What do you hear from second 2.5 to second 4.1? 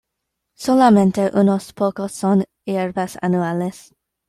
hierbas anuales.